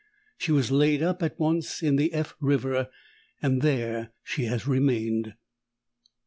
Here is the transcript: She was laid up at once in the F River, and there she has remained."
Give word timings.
She 0.39 0.51
was 0.51 0.71
laid 0.71 1.03
up 1.03 1.21
at 1.21 1.39
once 1.39 1.83
in 1.83 1.95
the 1.95 2.11
F 2.11 2.33
River, 2.39 2.89
and 3.39 3.61
there 3.61 4.13
she 4.23 4.45
has 4.45 4.65
remained." 4.65 5.35